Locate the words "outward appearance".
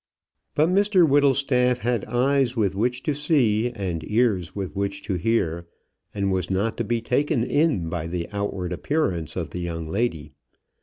8.31-9.35